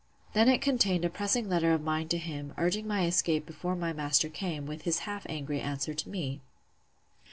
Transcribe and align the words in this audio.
Then 0.33 0.49
it 0.49 0.63
contained 0.63 1.05
a 1.05 1.11
pressing 1.11 1.47
letter 1.47 1.73
of 1.73 1.83
mine 1.83 2.07
to 2.07 2.17
him, 2.17 2.55
urging 2.57 2.87
my 2.87 3.05
escape 3.05 3.45
before 3.45 3.75
my 3.75 3.93
master 3.93 4.29
came; 4.29 4.65
with 4.65 4.81
his 4.81 4.97
half 5.05 5.27
angry 5.29 5.59
answer 5.61 5.93
to 5.93 6.09
me. 6.09 6.41